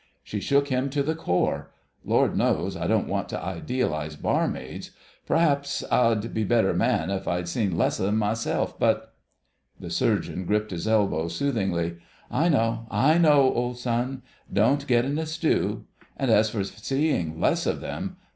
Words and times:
She 0.23 0.39
shook 0.41 0.69
him 0.69 0.89
to 0.89 1.03
the 1.03 1.13
core. 1.13 1.69
Lord 2.03 2.35
knows, 2.35 2.75
I 2.75 2.87
don't 2.87 3.07
want 3.07 3.29
to 3.29 3.39
idealise 3.39 4.15
barmaids—p'raps 4.15 5.83
I'd 5.91 6.33
be 6.33 6.41
a 6.41 6.43
better 6.47 6.73
man 6.73 7.11
if 7.11 7.27
I'd 7.27 7.47
seen 7.47 7.77
less 7.77 7.99
of 7.99 8.07
them 8.07 8.17
myself—but——" 8.17 9.13
The 9.79 9.91
Surgeon 9.91 10.45
gripped 10.45 10.71
his 10.71 10.87
elbow 10.87 11.27
soothingly. 11.27 11.97
"I 12.31 12.49
know—I 12.49 13.19
know, 13.19 13.53
old 13.53 13.77
son. 13.77 14.23
Don't 14.51 14.87
get 14.87 15.05
in 15.05 15.19
a 15.19 15.27
stew! 15.27 15.85
And 16.17 16.31
as 16.31 16.49
for 16.49 16.63
seeing 16.63 17.39
less 17.39 17.67
of 17.67 17.79
them 17.79 18.17